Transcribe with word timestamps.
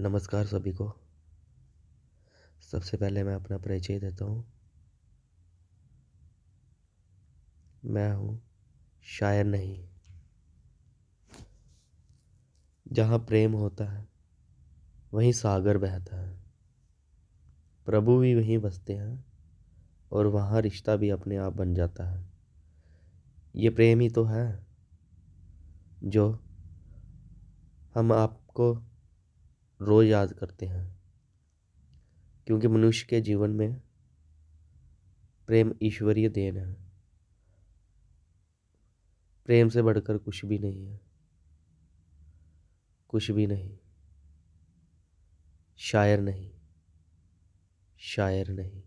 नमस्कार 0.00 0.46
सभी 0.46 0.72
को। 0.72 0.92
सबसे 2.60 2.96
पहले 2.96 3.22
मैं 3.22 3.34
अपना 3.34 3.58
परिचय 3.58 3.98
देता 3.98 4.24
हूँ। 4.24 4.52
मैं 7.84 8.12
हूँ 8.12 8.42
शायर 9.02 9.44
नहीं। 9.44 9.88
जहाँ 12.92 13.18
प्रेम 13.18 13.52
होता 13.52 13.84
है, 13.84 14.08
वहीं 15.12 15.32
सागर 15.32 15.78
बहता 15.78 16.16
है। 16.16 16.42
प्रभु 17.86 18.18
भी 18.18 18.34
वहीं 18.34 18.58
बसते 18.58 18.92
हैं 18.92 19.24
और 20.12 20.26
वहाँ 20.26 20.60
रिश्ता 20.60 20.96
भी 20.96 21.10
अपने 21.10 21.36
आप 21.36 21.52
बन 21.52 21.74
जाता 21.74 22.04
है। 22.04 22.32
ये 23.56 23.70
प्रेम 23.70 24.00
ही 24.00 24.10
तो 24.10 24.24
है, 24.24 24.66
जो 26.04 26.32
हम 27.94 28.12
आपको 28.12 28.91
रोज़ 29.82 30.06
याद 30.06 30.32
करते 30.32 30.66
हैं। 30.66 31.02
क्योंकि 32.46 32.68
मनुष्य 32.68 33.06
के 33.10 33.20
जीवन 33.20 33.50
में 33.50 33.82
प्रेम 35.46 35.74
ईश्वरीय 35.82 36.28
देन 36.28 36.56
है। 36.56 36.76
प्रेम 39.46 39.68
से 39.68 39.82
बढ़कर 39.82 40.18
कुछ 40.18 40.44
भी 40.44 40.58
नहीं 40.58 40.86
है। 40.86 41.00
कुछ 43.08 43.30
भी 43.30 43.46
नहीं। 43.46 43.78
शायर 45.76 46.20
नहीं। 46.20 46.50
शायर 47.98 48.48
नहीं। 48.48 48.82